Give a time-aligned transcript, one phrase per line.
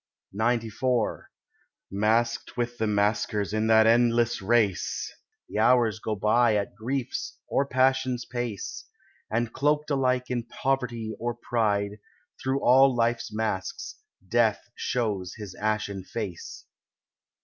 [0.35, 1.25] XCIV
[1.91, 5.13] Masqued with the masquers in that endless race
[5.47, 8.85] The hours go by at grief's or passion's pace,
[9.29, 11.99] And cloaked alike in poverty or pride,
[12.41, 16.65] Through all life's masks death shows his ashen face.